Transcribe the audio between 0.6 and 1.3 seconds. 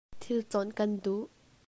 ka'an duh.